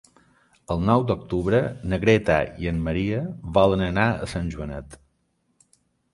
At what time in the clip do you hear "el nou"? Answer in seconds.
0.75-1.03